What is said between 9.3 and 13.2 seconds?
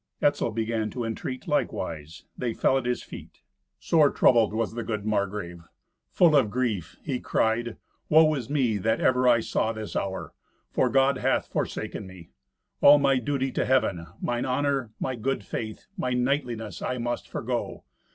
saw this hour, for God hath forsaken me. All my